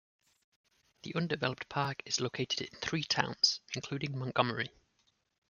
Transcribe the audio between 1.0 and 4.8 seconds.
The undeveloped park is located in three towns, including Montgomery.